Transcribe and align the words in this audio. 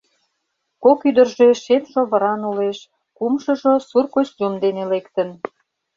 Кок 0.83 0.99
ӱдыржӧ 1.09 1.47
шем 1.63 1.83
шовыран 1.91 2.41
улеш, 2.49 2.79
кумшыжо 3.17 3.73
сур 3.89 4.05
костюм 4.15 4.53
дене 4.63 4.83
лектын. 4.91 5.29